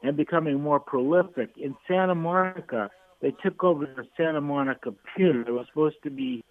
[0.03, 1.51] and becoming more prolific.
[1.57, 5.45] In Santa Monica, they took over the Santa Monica Pier.
[5.45, 6.45] There was supposed to be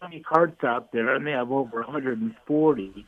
[0.00, 3.06] 20 carts out there, and they have over 140.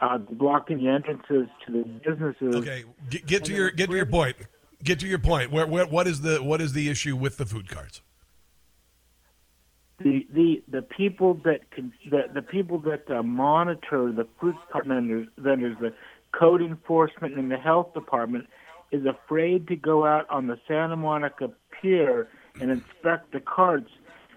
[0.00, 2.56] Uh, blocking the entrances to the businesses.
[2.56, 4.34] Okay, get, get to your get to your point
[4.82, 5.50] get to your point.
[5.50, 8.02] Where, where, what is the what is the issue with the food carts?
[9.98, 14.86] The the the people that can the the people that uh, monitor the food cart
[14.86, 15.92] vendors, vendors, the
[16.32, 18.46] code enforcement and the health department
[18.90, 22.28] is afraid to go out on the Santa Monica Pier
[22.60, 23.90] and inspect the carts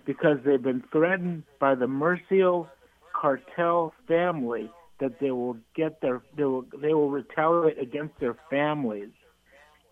[0.05, 2.67] because they've been threatened by the Mercial
[3.13, 9.09] cartel family that they will get their they will they will retaliate against their families.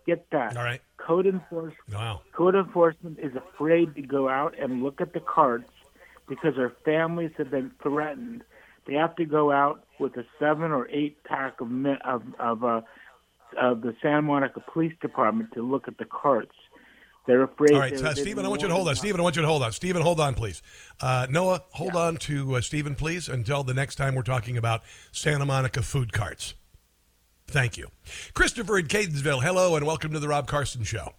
[0.06, 0.56] Get that.
[0.56, 0.80] All right.
[0.98, 1.74] Code enforcement.
[1.92, 2.20] Wow.
[2.32, 5.70] Code enforcement is afraid to go out and look at the carts
[6.28, 8.42] because their families have been threatened.
[8.86, 11.68] They have to go out with a seven or eight pack of
[12.04, 12.80] of of, uh,
[13.58, 16.52] of the Santa Monica Police Department to look at the carts.
[17.26, 17.72] They're afraid.
[17.72, 18.96] All right, uh, Stephen, I want you to hold on.
[18.96, 19.72] Stephen, I want you to hold on.
[19.72, 20.60] Stephen, hold on, please.
[21.00, 22.00] Uh, Noah, hold yeah.
[22.00, 26.12] on to uh, Stephen, please, until the next time we're talking about Santa Monica food
[26.12, 26.54] carts.
[27.46, 27.88] Thank you.
[28.34, 31.14] Christopher in Catonsville, hello, and welcome to the Rob Carson Show.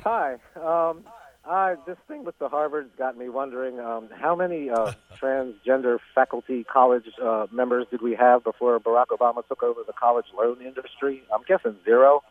[0.00, 0.34] Hi.
[0.56, 1.04] Um,
[1.44, 6.64] I, this thing with the Harvard's got me wondering um, how many uh, transgender faculty
[6.64, 11.22] college uh, members did we have before Barack Obama took over the college loan industry?
[11.34, 12.22] I'm guessing zero.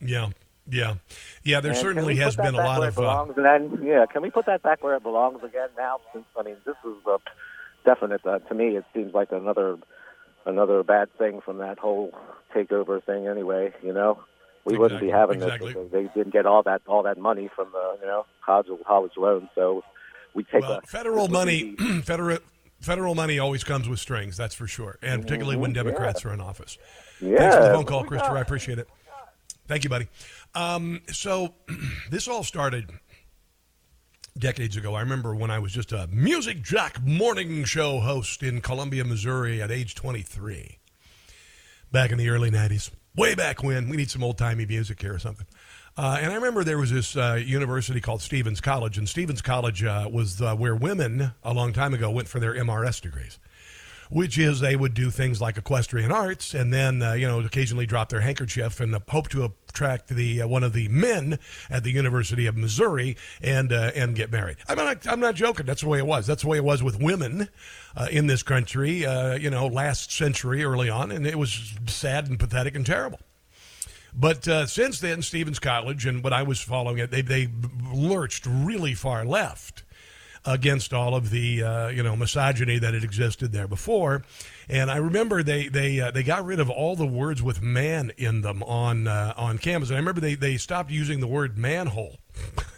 [0.00, 0.30] Yeah.
[0.70, 0.94] Yeah,
[1.42, 1.60] yeah.
[1.60, 2.96] There and certainly has been a lot of.
[2.96, 5.98] Uh, then, yeah, can we put that back where it belongs again now?
[6.12, 7.18] Since I mean, this is a
[7.84, 8.24] definite.
[8.24, 9.76] Uh, to me, it seems like another
[10.46, 12.12] another bad thing from that whole
[12.54, 14.18] takeover thing anyway, you know.
[14.64, 15.72] We exactly, wouldn't be having exactly.
[15.72, 19.12] this they didn't get all that all that money from the you know college college
[19.16, 19.48] loan.
[19.56, 19.82] So
[20.34, 21.74] we take well, a, federal money.
[22.04, 22.38] federal
[22.80, 26.30] federal money always comes with strings, that's for sure, and particularly mm-hmm, when Democrats yeah.
[26.30, 26.78] are in office.
[27.20, 27.38] Yeah.
[27.38, 28.38] Thanks for the phone call, Christopher.
[28.38, 28.88] I appreciate it.
[29.66, 30.08] Thank you, buddy.
[30.54, 31.54] Um, so
[32.10, 32.90] this all started
[34.38, 34.94] decades ago.
[34.94, 39.60] I remember when I was just a music jack morning show host in Columbia, Missouri
[39.60, 40.78] at age 23.
[41.90, 42.90] Back in the early 90s.
[43.14, 43.88] Way back when.
[43.88, 45.46] We need some old timey music here or something.
[45.96, 49.84] Uh, and I remember there was this uh, university called Stephens College, and Stephens College
[49.84, 53.38] uh, was uh, where women a long time ago went for their MRS degrees
[54.12, 57.86] which is they would do things like equestrian arts and then uh, you know occasionally
[57.86, 61.38] drop their handkerchief and hope to attract the uh, one of the men
[61.70, 64.58] at the University of Missouri and uh, and get married.
[64.68, 65.64] I'm not I'm not joking.
[65.64, 66.26] That's the way it was.
[66.26, 67.48] That's the way it was with women
[67.96, 69.06] uh, in this country.
[69.06, 73.20] Uh, you know, last century early on, and it was sad and pathetic and terrible.
[74.14, 77.48] But uh, since then, Stephens College and what I was following it, they they
[77.90, 79.84] lurched really far left
[80.44, 84.22] against all of the uh, you know misogyny that had existed there before.
[84.68, 88.12] And I remember they they uh, they got rid of all the words with man
[88.16, 89.90] in them on uh, on campus.
[89.90, 92.18] And I remember they they stopped using the word manhole.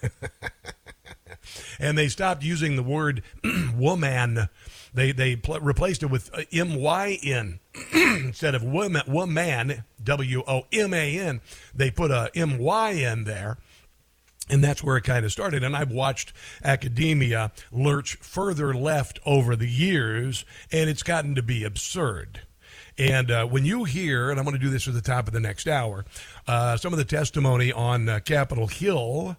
[1.79, 3.23] and they stopped using the word
[3.77, 4.49] woman.
[4.93, 7.61] They they pl- replaced it with uh, M Y N
[7.93, 11.41] instead of woman, woman W O M A N.
[11.75, 13.59] They put a M Y N there,
[14.51, 15.63] and that's where it kind of started.
[15.63, 21.65] And I've watched academia lurch further left over the years, and it's gotten to be
[21.65, 22.41] absurd.
[22.97, 25.35] And uh, when you hear, and I'm going to do this at the top of
[25.35, 26.05] the next hour,
[26.47, 29.37] uh, some of the testimony on uh, Capitol Hill.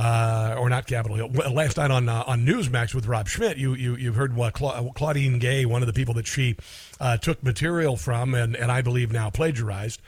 [0.00, 1.52] Uh, or not Capitol Hill.
[1.52, 4.92] Last night on uh, on Newsmax with Rob Schmitt, you you you've heard what Cla-
[4.94, 6.54] Claudine Gay, one of the people that she
[7.00, 10.00] uh, took material from, and and I believe now plagiarized.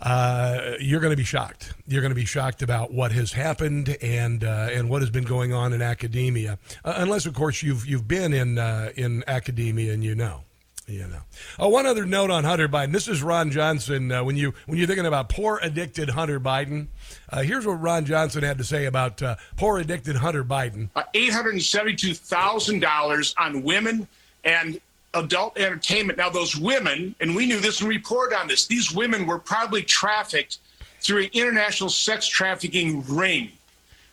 [0.00, 1.72] Uh, you're going to be shocked.
[1.86, 5.24] You're going to be shocked about what has happened and uh, and what has been
[5.24, 9.92] going on in academia, uh, unless of course you've you've been in uh, in academia
[9.92, 10.42] and you know.
[10.86, 11.20] You know.
[11.58, 12.92] Oh, one other note on Hunter Biden.
[12.92, 14.10] This is Ron Johnson.
[14.10, 16.88] When you when you're thinking about poor addicted Hunter Biden,
[17.32, 19.22] here's what Ron Johnson had to say about
[19.56, 20.90] poor addicted Hunter Biden.
[21.14, 24.06] Eight hundred seventy-two thousand dollars on women
[24.44, 24.78] and
[25.14, 26.18] adult entertainment.
[26.18, 29.82] Now, those women, and we knew this and reported on this, these women were probably
[29.82, 30.58] trafficked
[31.00, 33.52] through an international sex trafficking ring.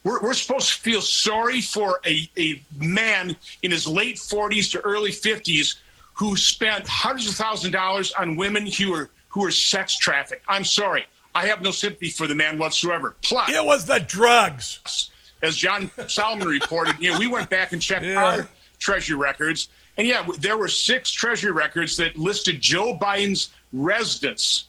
[0.03, 4.81] We're, we're supposed to feel sorry for a, a man in his late 40s to
[4.81, 5.77] early 50s
[6.13, 10.43] who spent hundreds of thousands of dollars on women who are who are sex trafficked.
[10.47, 11.05] I'm sorry.
[11.33, 13.15] I have no sympathy for the man whatsoever.
[13.21, 15.09] Plus, it was the drugs.
[15.41, 18.23] As John Solomon reported, you know, we went back and checked yeah.
[18.23, 24.65] our treasury records and yeah, there were six Treasury records that listed Joe Biden's residence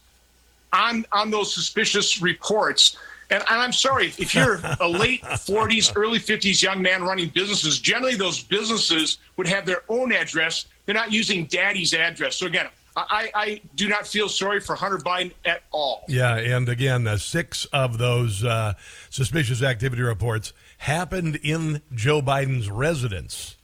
[0.73, 2.97] on on those suspicious reports.
[3.31, 7.79] And, and I'm sorry, if you're a late 40s, early 50s young man running businesses,
[7.79, 10.67] generally those businesses would have their own address.
[10.85, 12.37] They're not using daddy's address.
[12.37, 16.05] So again, I, I, do not feel sorry for Hunter Biden at all.
[16.09, 18.75] Yeah, and again, uh, six of those uh,
[19.09, 23.57] suspicious activity reports happened in Joe Biden's residence.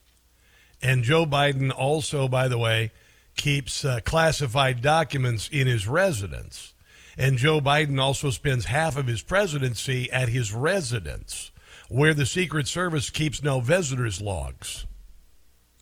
[0.82, 2.92] And Joe Biden also, by the way,
[3.36, 6.74] keeps uh, classified documents in his residence.
[7.16, 11.50] And Joe Biden also spends half of his presidency at his residence,
[11.88, 14.86] where the Secret Service keeps no visitors logs.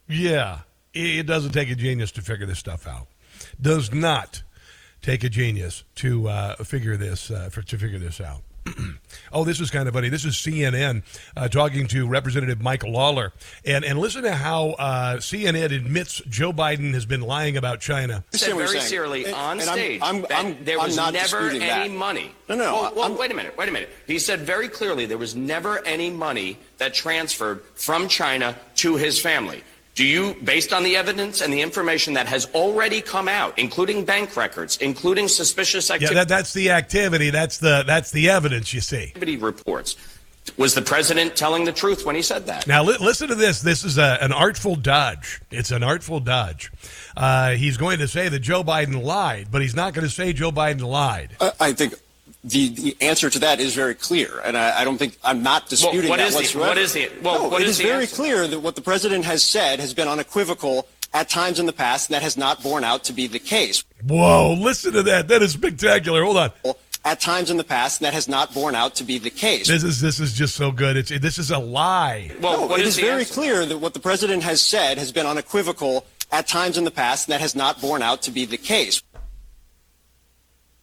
[0.09, 0.61] Yeah,
[0.95, 3.09] it doesn't take a genius to figure this stuff out.
[3.61, 4.43] Does not
[5.03, 8.43] take a genius to uh, figure this uh, for, to figure this out.
[9.33, 10.09] oh, this is kind of funny.
[10.09, 11.03] This is CNN
[11.37, 13.33] uh, talking to Representative Mike Lawler.
[13.65, 18.25] And, and listen to how uh, CNN admits Joe Biden has been lying about China.
[18.33, 21.91] said very sincerely on and stage I'm, I'm, I'm, there was never any that.
[21.91, 22.33] money.
[22.49, 22.73] No, no.
[22.73, 23.57] Well, well wait a minute.
[23.57, 23.91] Wait a minute.
[24.07, 29.21] He said very clearly there was never any money that transferred from China to his
[29.21, 29.63] family.
[29.97, 34.05] Do you, based on the evidence and the information that has already come out, including
[34.05, 36.15] bank records, including suspicious activity?
[36.15, 37.31] Yeah, that, that's the activity.
[37.31, 38.75] That's the that's the evidence.
[38.75, 39.97] You see, activity reports.
[40.59, 42.67] Was the president telling the truth when he said that?
[42.67, 43.63] Now li- listen to this.
[43.63, 45.41] This is a, an artful dodge.
[45.51, 46.71] It's an artful dodge.
[47.17, 50.33] Uh, he's going to say that Joe Biden lied, but he's not going to say
[50.35, 51.31] Joe Biden lied.
[51.41, 51.95] Uh, I think
[52.47, 55.69] the, the answer to that is very clear, and I, I don't think I'm not
[55.69, 56.65] disputing well, that whatsoever.
[56.65, 57.23] The, what is it?
[57.23, 58.15] Well, no, what it is, is very answer?
[58.15, 62.09] clear that what the president has said has been unequivocal at times in the past,
[62.09, 63.85] and that has not borne out to be the case.
[64.07, 64.55] Whoa!
[64.55, 65.27] Listen to that.
[65.27, 66.23] That is spectacular.
[66.23, 66.53] Hold on.
[67.05, 69.67] At times in the past, and that has not borne out to be the case.
[69.67, 70.97] This is this is just so good.
[70.97, 72.31] It's this is a lie.
[72.41, 73.35] Well, no, it is, is very answer?
[73.35, 77.27] clear that what the president has said has been unequivocal at times in the past,
[77.27, 79.03] and that has not borne out to be the case.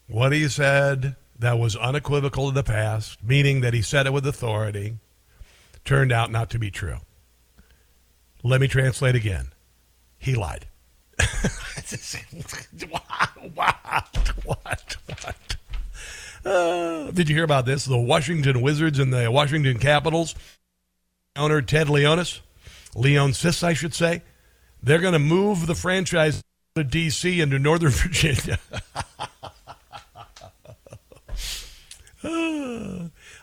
[0.08, 4.26] What he said that was unequivocal in the past, meaning that he said it with
[4.26, 4.98] authority,
[5.84, 6.98] turned out not to be true.
[8.44, 9.48] Let me translate again.
[10.18, 10.68] He lied.
[12.90, 13.30] what?
[13.54, 14.98] What?
[15.06, 15.56] What?
[16.46, 17.86] Uh, did you hear about this?
[17.86, 20.36] The Washington Wizards and the Washington Capitals
[21.36, 22.42] owner Ted Leonsis,
[22.94, 24.22] Leonsis, I should say,
[24.82, 26.44] they're going to move the franchise
[26.76, 27.42] to D.C.
[27.42, 28.60] into Northern Virginia.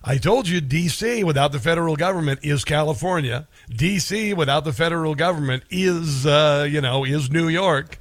[0.02, 3.46] I told you DC without the federal government is California.
[3.70, 8.00] DC without the federal government is, uh, you know, is New York.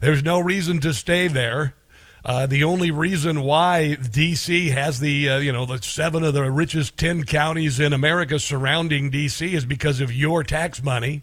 [0.00, 1.74] There's no reason to stay there.
[2.24, 6.50] Uh, the only reason why DC has the, uh, you know, the seven of the
[6.50, 11.22] richest 10 counties in America surrounding DC is because of your tax money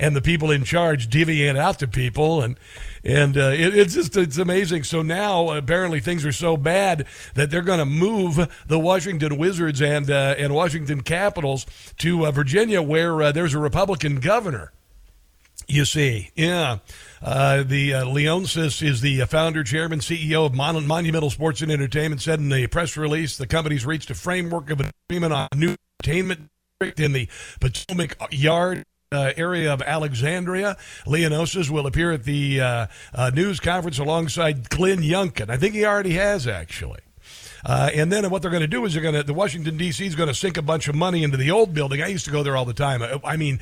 [0.00, 2.42] and the people in charge divvying it out to people.
[2.42, 2.58] And
[3.04, 4.84] and uh, it, it's just it's amazing.
[4.84, 9.80] So now apparently things are so bad that they're going to move the Washington Wizards
[9.80, 11.66] and uh, and Washington Capitals
[11.98, 14.72] to uh, Virginia, where uh, there's a Republican governor.
[15.66, 16.78] You see, yeah.
[17.22, 22.20] Uh, the uh, Leonsis is the founder, chairman, CEO of Mon- Monumental Sports and Entertainment.
[22.22, 26.48] Said in a press release, the company's reached a framework of agreement on new entertainment
[26.96, 27.28] in the
[27.60, 30.76] Potomac Yard uh, area of Alexandria.
[31.04, 35.50] Leonsis will appear at the uh, uh, news conference alongside Glenn Youngkin.
[35.50, 37.00] I think he already has, actually.
[37.64, 40.06] Uh, and then what they're going to do is they're going to, the Washington, D.C.
[40.06, 42.00] is going to sink a bunch of money into the old building.
[42.00, 43.02] I used to go there all the time.
[43.02, 43.58] I, I mean,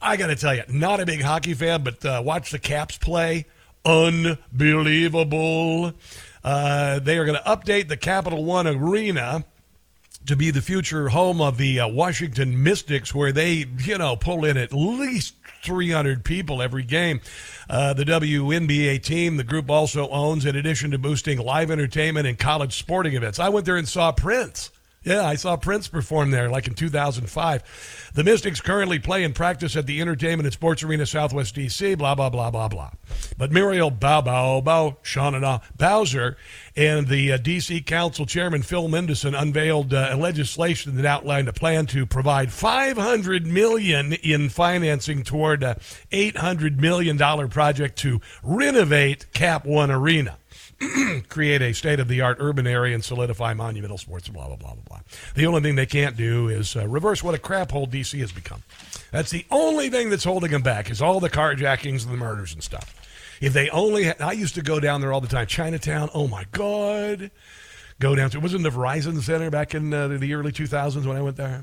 [0.00, 2.96] I got to tell you, not a big hockey fan, but uh, watch the Caps
[2.96, 3.44] play.
[3.84, 5.92] Unbelievable.
[6.42, 9.44] Uh, they are going to update the Capital One Arena
[10.28, 14.44] to be the future home of the uh, Washington Mystics, where they, you know, pull
[14.44, 17.20] in at least 300 people every game.
[17.68, 22.38] Uh, the WNBA team, the group also owns, in addition to boosting live entertainment and
[22.38, 23.38] college sporting events.
[23.38, 24.70] I went there and saw Prince.
[25.04, 28.10] Yeah, I saw Prince perform there like in 2005.
[28.14, 32.16] The Mystics currently play and practice at the Entertainment and Sports Arena Southwest DC, blah,
[32.16, 32.90] blah, blah, blah, blah.
[33.36, 36.36] But Muriel Bow Bow Bow Shauna Bowser
[36.76, 41.86] and the uh, DC Council Chairman Phil Mendelson unveiled uh, legislation that outlined a plan
[41.86, 45.78] to provide 500 million in financing toward a
[46.10, 50.38] 800 million dollar project to renovate Cap One Arena.
[51.28, 54.74] create a state of the art urban area and solidify monumental sports, blah, blah, blah,
[54.74, 55.00] blah, blah.
[55.34, 58.32] The only thing they can't do is uh, reverse what a crap hole DC has
[58.32, 58.62] become.
[59.10, 62.52] That's the only thing that's holding them back is all the carjackings and the murders
[62.52, 62.94] and stuff.
[63.40, 65.46] If they only, had, I used to go down there all the time.
[65.46, 67.30] Chinatown, oh my God.
[68.00, 71.04] Go down to, it was in the Verizon Center back in uh, the early 2000s
[71.04, 71.62] when I went there.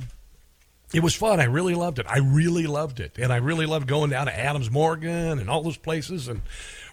[0.96, 1.41] It was fun.
[1.41, 2.06] I really loved it.
[2.08, 3.18] I really loved it.
[3.18, 6.30] And I really loved going down to Adams Morgan and all those places.
[6.30, 6.41] And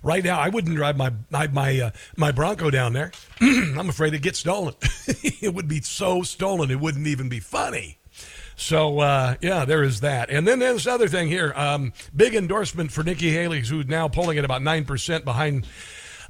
[0.02, 3.12] right now, I wouldn't drive my my my, uh, my Bronco down there.
[3.40, 4.74] I'm afraid it'd get stolen.
[5.06, 7.98] it would be so stolen, it wouldn't even be funny.
[8.56, 10.30] So uh, yeah, there is that.
[10.30, 11.52] And then there's this other thing here.
[11.54, 15.64] Um, big endorsement for Nikki Haley, who's now polling at about nine percent behind.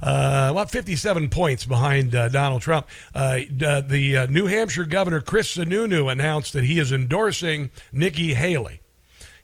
[0.03, 2.87] Uh, about 57 points behind uh, Donald Trump.
[3.15, 8.81] Uh, the uh, New Hampshire governor, Chris Sununu, announced that he is endorsing Nikki Haley.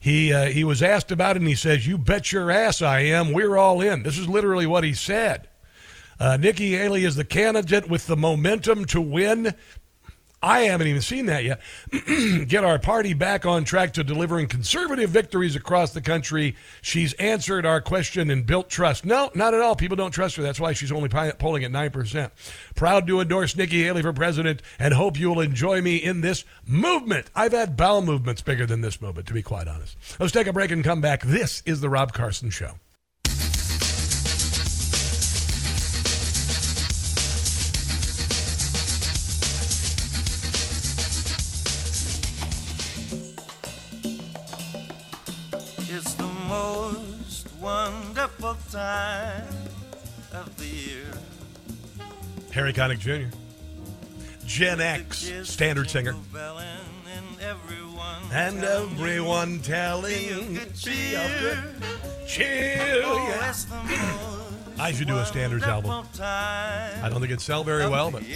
[0.02, 3.02] He uh, he was asked about it, and he says, "You bet your ass I
[3.02, 3.32] am.
[3.32, 5.48] We're all in." This is literally what he said.
[6.20, 9.56] Uh, Nikki Haley is the candidate with the momentum to win.
[10.42, 11.60] I haven't even seen that yet.
[12.48, 16.56] Get our party back on track to delivering conservative victories across the country.
[16.82, 19.06] She's answered our question and built trust.
[19.06, 19.76] No, not at all.
[19.76, 20.44] People don't trust her.
[20.44, 22.32] That's why she's only polling at 9%.
[22.76, 26.46] Proud to endorse Nikki Haley for president and hope you will enjoy me in this
[26.66, 27.30] movement.
[27.36, 29.98] I've had bowel movements bigger than this movement, to be quite honest.
[30.20, 31.22] Let's take a break and come back.
[31.24, 32.76] This is The Rob Carson Show.
[48.50, 49.44] Wonderful time
[50.34, 51.06] of the year.
[52.52, 53.36] Harry Connick Jr.
[54.46, 56.16] Gen X, standard singer.
[58.32, 61.64] And everyone telling me good cheer.
[62.38, 63.54] Yeah.
[64.80, 65.92] I should do a standards album.
[66.20, 68.24] I don't think it'd sell very well, but.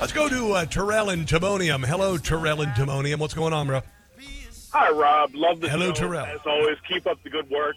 [0.00, 1.84] Let's go to uh, Terrell and Timonium.
[1.84, 3.18] Hello, Terrell and Timonium.
[3.18, 3.82] What's going on, bro?
[4.72, 5.34] Hi, Rob.
[5.34, 6.06] Love the Hello, show.
[6.06, 6.24] Terrell.
[6.24, 7.76] As always, keep up the good work.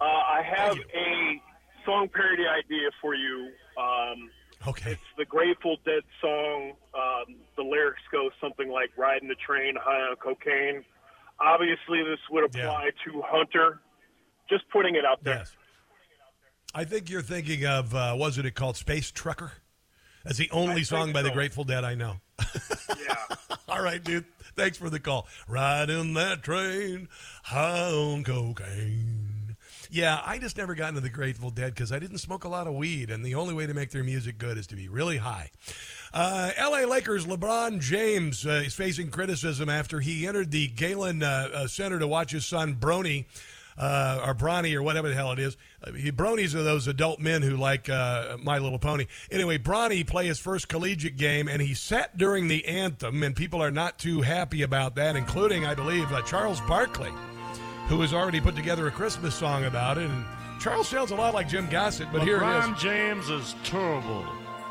[0.00, 1.42] Uh, I have a
[1.84, 3.50] song parody idea for you.
[3.78, 4.30] Um,
[4.68, 4.92] okay.
[4.92, 6.72] It's the Grateful Dead song.
[6.94, 10.84] Um, the lyrics go something like "Riding the train high on cocaine."
[11.38, 13.12] Obviously, this would apply yeah.
[13.12, 13.80] to Hunter.
[14.48, 15.36] Just putting it out there.
[15.36, 15.56] Yes.
[16.74, 19.52] I think you're thinking of uh, wasn't it called Space Trucker?
[20.24, 21.28] That's the only song by so.
[21.28, 22.16] the Grateful Dead I know.
[22.98, 23.36] yeah.
[23.68, 24.26] All right, dude.
[24.56, 25.26] Thanks for the call.
[25.48, 27.08] Riding that train
[27.44, 29.29] high on cocaine.
[29.92, 32.68] Yeah, I just never got into the Grateful Dead because I didn't smoke a lot
[32.68, 35.16] of weed, and the only way to make their music good is to be really
[35.16, 35.50] high.
[36.14, 41.48] Uh, LA Lakers LeBron James uh, is facing criticism after he entered the Galen uh,
[41.52, 43.26] uh Center to watch his son Brony.
[43.78, 45.56] uh, or Bronny or whatever the hell it is.
[45.82, 49.06] Uh, bronies are those adult men who like uh, My Little Pony.
[49.30, 53.62] Anyway, Bronny play his first collegiate game, and he sat during the anthem, and people
[53.62, 57.12] are not too happy about that, including, I believe, uh, Charles Barkley,
[57.90, 60.08] who has already put together a Christmas song about it.
[60.08, 60.24] And
[60.60, 62.82] Charles sounds a lot like Jim Gossett, but LeBron here it is.
[62.82, 64.24] James is terrible.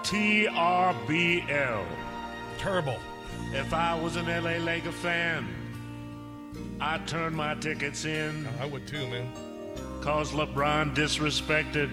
[0.04, 1.86] T R B L.
[2.58, 2.98] Terrible.
[3.52, 5.46] If I was an LA Laker fan,
[6.80, 8.48] I'd turn my tickets in.
[8.62, 9.34] I would too, man.
[10.00, 11.90] Cause LeBron disrespected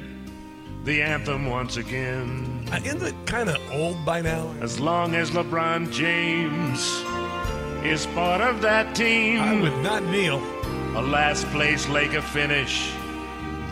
[0.84, 2.68] the anthem once again.
[2.70, 4.54] Uh, isn't it kind of old by now?
[4.60, 7.02] As long as LeBron James
[7.84, 10.55] is part of that team, I would not kneel.
[10.96, 12.90] A last place Laker finish,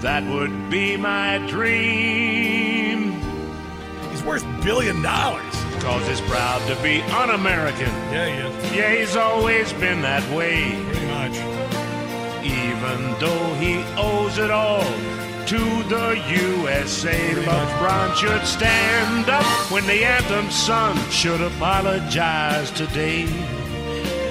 [0.00, 3.12] that would be my dream.
[4.10, 5.54] He's worth billion dollars.
[5.82, 7.88] Cause he's proud to be un-American.
[8.12, 8.32] Yeah, he
[8.66, 8.72] is.
[8.76, 10.72] Yeah, he's always been that way.
[10.84, 11.36] Pretty much.
[12.44, 14.84] Even though he owes it all
[15.46, 15.58] to
[15.88, 18.18] the USA, Pretty LeBron much.
[18.18, 20.96] should stand up when the anthem sung.
[21.10, 23.26] should apologize today.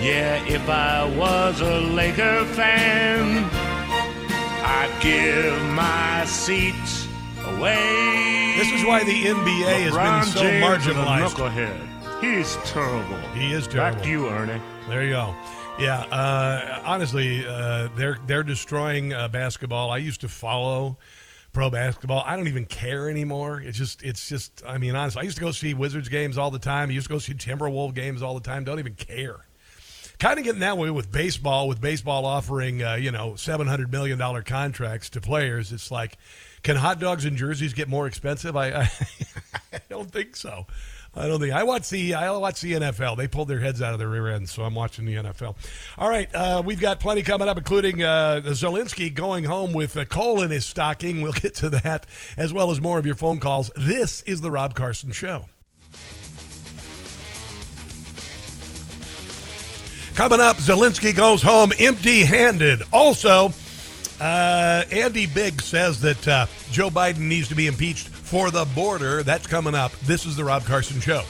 [0.04, 3.49] Yeah, if I was a Laker fan,
[4.62, 7.08] I'd give my seats
[7.45, 8.54] away.
[8.58, 11.36] This is why the NBA has been so James marginalized.
[11.36, 12.22] Knucklehead.
[12.22, 13.16] He's terrible.
[13.30, 13.95] He is terrible.
[13.95, 14.62] Back to you, Ernie.
[14.89, 15.34] There you go.
[15.80, 19.89] Yeah, uh, honestly, uh, they're they're destroying uh, basketball.
[19.89, 20.97] I used to follow
[21.54, 22.24] pro basketball.
[22.26, 23.62] I don't even care anymore.
[23.62, 24.64] It's just it's just.
[24.68, 26.89] I mean, honestly, I used to go see Wizards games all the time.
[26.89, 28.66] I used to go see Timberwolves games all the time.
[28.66, 29.45] Don't even care.
[30.24, 31.67] Kind of getting that way with baseball.
[31.67, 36.17] With baseball offering, uh, you know, seven hundred million dollar contracts to players, it's like,
[36.61, 38.55] can hot dogs and jerseys get more expensive?
[38.55, 38.91] I, I,
[39.74, 40.65] I don't think so.
[41.13, 43.17] I don't think I watch the I watch the NFL.
[43.17, 45.57] They pulled their heads out of their rear ends, so I'm watching the NFL.
[45.97, 50.05] All right, uh, we've got plenty coming up, including uh, Zelensky going home with a
[50.05, 51.21] coal in his stocking.
[51.21, 52.07] We'll get to that
[52.38, 53.71] as well as more of your phone calls.
[53.76, 55.47] This is the Rob Carson Show.
[60.16, 62.84] Coming up, Zelensky goes home empty-handed.
[62.93, 63.51] Also,
[64.22, 69.24] uh, Andy Biggs says that uh, Joe Biden needs to be impeached for the border.
[69.24, 69.91] That's coming up.
[70.01, 71.24] This is the Rob Carson Show.